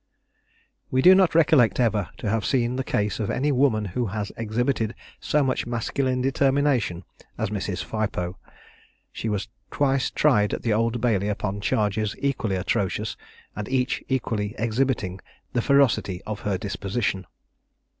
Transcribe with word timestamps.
We 0.89 1.03
do 1.03 1.13
not 1.13 1.35
recollect 1.35 1.79
ever 1.79 2.09
to 2.17 2.27
have 2.27 2.43
seen 2.43 2.75
the 2.75 2.83
case 2.83 3.19
of 3.19 3.29
any 3.29 3.51
woman 3.51 3.85
who 3.85 4.07
has 4.07 4.31
exhibited 4.35 4.95
so 5.19 5.43
much 5.43 5.67
masculine 5.67 6.21
determination 6.23 7.03
as 7.37 7.51
Mrs. 7.51 7.83
Phipoe. 7.83 8.35
She 9.11 9.29
was 9.29 9.47
twice 9.69 10.09
tried 10.09 10.55
at 10.55 10.63
the 10.63 10.73
Old 10.73 11.01
Bailey 11.01 11.27
upon 11.29 11.61
charges 11.61 12.15
equally 12.17 12.55
atrocious, 12.55 13.15
and 13.55 13.69
each 13.69 14.03
equally 14.07 14.55
exhibiting 14.57 15.19
the 15.53 15.61
ferocity 15.61 16.23
of 16.25 16.39
her 16.39 16.57
disposition. 16.57 17.27